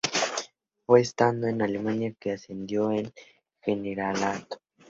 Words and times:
Fue 0.87 1.01
estando 1.01 1.45
en 1.45 1.61
Alemania 1.61 2.15
que 2.19 2.31
ascendió 2.31 2.87
al 2.87 3.13
generalato. 3.61 4.57